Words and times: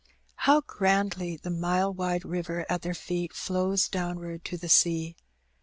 How 0.33 0.61
grandly 0.61 1.37
the 1.37 1.51
mile 1.51 1.93
wide 1.93 2.25
river 2.25 2.65
at 2.67 2.81
their 2.81 2.95
feet 2.95 3.33
flows 3.33 3.87
downward 3.87 4.43
to 4.45 4.57
the 4.57 4.67
sea 4.67 5.15